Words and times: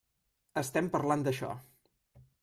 Estem 0.61 0.87
parlant 0.95 1.25
d'això. 1.27 1.51